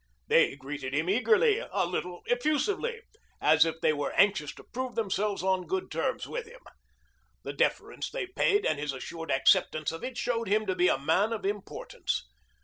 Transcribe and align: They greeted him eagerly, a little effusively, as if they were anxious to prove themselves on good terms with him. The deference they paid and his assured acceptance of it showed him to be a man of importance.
They 0.29 0.55
greeted 0.55 0.95
him 0.95 1.07
eagerly, 1.11 1.59
a 1.59 1.85
little 1.85 2.23
effusively, 2.25 3.03
as 3.39 3.65
if 3.65 3.81
they 3.81 3.93
were 3.93 4.13
anxious 4.13 4.51
to 4.55 4.63
prove 4.63 4.95
themselves 4.95 5.43
on 5.43 5.67
good 5.67 5.91
terms 5.91 6.25
with 6.25 6.47
him. 6.47 6.61
The 7.43 7.53
deference 7.53 8.09
they 8.09 8.25
paid 8.25 8.65
and 8.65 8.79
his 8.79 8.93
assured 8.93 9.29
acceptance 9.29 9.91
of 9.91 10.03
it 10.03 10.17
showed 10.17 10.47
him 10.47 10.65
to 10.65 10.73
be 10.73 10.87
a 10.87 10.97
man 10.97 11.31
of 11.31 11.45
importance. 11.45 12.23